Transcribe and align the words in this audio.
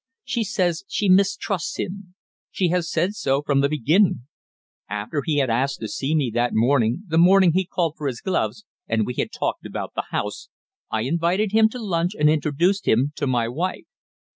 She 0.23 0.43
says 0.43 0.83
she 0.87 1.07
mistrusts 1.09 1.77
him. 1.77 2.15
She 2.49 2.69
has 2.69 2.89
said 2.89 3.13
so 3.13 3.43
from 3.43 3.61
the 3.61 3.69
beginnin'. 3.69 4.23
After 4.89 5.21
he 5.23 5.37
had 5.37 5.51
asked 5.51 5.79
to 5.81 5.87
see 5.87 6.15
me 6.15 6.31
that 6.33 6.55
mornin', 6.55 7.03
the 7.07 7.19
mornin' 7.19 7.51
he 7.53 7.67
called 7.67 7.97
for 7.97 8.07
his 8.07 8.19
gloves, 8.19 8.65
and 8.87 9.05
we 9.05 9.13
had 9.13 9.31
talked 9.31 9.63
about 9.63 9.93
the 9.93 10.05
house, 10.09 10.49
I 10.89 11.01
invited 11.01 11.51
him 11.51 11.69
to 11.69 11.79
lunch 11.79 12.15
and 12.17 12.31
introduced 12.31 12.87
him 12.87 13.13
to 13.17 13.27
my 13.27 13.47
wife. 13.47 13.85